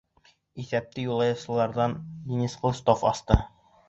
[0.61, 1.93] Иҫәпте юлаевсыларҙан
[2.31, 3.39] Денис Хлыстов асты.